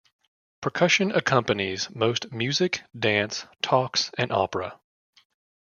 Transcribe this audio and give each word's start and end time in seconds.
Percussion 0.61 1.11
accompanies 1.11 1.87
most 1.93 2.31
music, 2.31 2.81
dance, 2.99 3.45
talks, 3.61 4.09
and 4.17 4.31
opera. 4.31 4.79